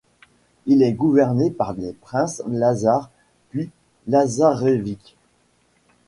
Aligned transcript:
Il 0.65 0.81
est 0.81 0.93
gouverné 0.93 1.51
par 1.51 1.73
les 1.73 1.93
princes 1.93 2.41
Lazare 2.47 3.11
puis 3.51 3.69
Lazarević. 4.09 4.97